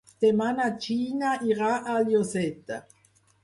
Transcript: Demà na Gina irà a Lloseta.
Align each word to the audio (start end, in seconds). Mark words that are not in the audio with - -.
Demà 0.23 0.47
na 0.59 0.65
Gina 0.85 1.35
irà 1.51 1.69
a 1.95 2.01
Lloseta. 2.11 2.85